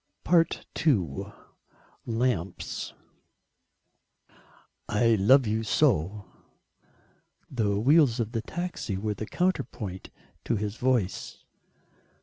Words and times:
II: 0.33 1.31
LAMPS 2.07 2.93
"I 4.89 5.09
love 5.13 5.45
you 5.45 5.61
so." 5.61 6.25
The 7.51 7.79
wheels 7.79 8.19
of 8.19 8.31
the 8.31 8.41
taxi 8.41 8.97
were 8.97 9.13
the 9.13 9.27
counterpoint 9.27 10.09
to 10.45 10.55
his 10.55 10.77
voice. 10.77 11.43